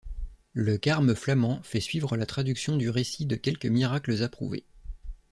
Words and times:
Le 0.55 0.79
carme 0.79 1.13
flamand 1.13 1.61
fait 1.61 1.79
suivre 1.79 2.17
la 2.17 2.25
traduction 2.25 2.75
du 2.75 2.89
récit 2.89 3.27
de 3.27 3.35
quelques 3.35 3.67
miracles 3.67 4.23
approuvés. 4.23 4.63